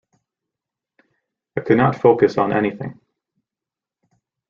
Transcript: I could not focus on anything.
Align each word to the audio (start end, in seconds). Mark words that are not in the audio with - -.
I 1.55 1.61
could 1.61 1.77
not 1.77 2.01
focus 2.01 2.39
on 2.39 2.51
anything. 2.53 2.99